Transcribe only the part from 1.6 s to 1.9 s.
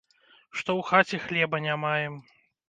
не